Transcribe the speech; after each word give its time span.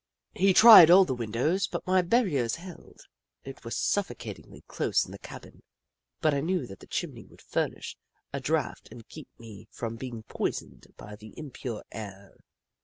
He 0.33 0.51
tried 0.55 0.89
all 0.89 1.05
the 1.05 1.13
windows, 1.13 1.67
but 1.67 1.85
my 1.85 2.01
barriers 2.01 2.55
held. 2.55 3.01
It 3.43 3.63
was 3.63 3.77
suffocatingly 3.77 4.61
close 4.67 5.05
in 5.05 5.11
the 5.11 5.19
cabin, 5.19 5.61
but 6.21 6.33
I 6.33 6.41
knew 6.41 6.65
that 6.65 6.79
the 6.79 6.87
chimney 6.87 7.25
would 7.27 7.39
furnish 7.43 7.95
a 8.33 8.39
draft 8.39 8.87
and 8.89 9.07
keep 9.07 9.27
me 9.37 9.67
from 9.69 9.97
being 9.97 10.23
poisoned 10.23 10.87
by 10.97 11.15
the 11.17 11.37
impure 11.37 11.83
air. 11.91 12.35